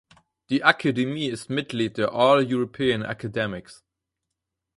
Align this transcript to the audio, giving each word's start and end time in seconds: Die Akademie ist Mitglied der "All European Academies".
Die 0.49 0.63
Akademie 0.63 1.27
ist 1.27 1.51
Mitglied 1.51 1.97
der 1.97 2.11
"All 2.15 2.43
European 2.49 3.03
Academies". 3.03 3.83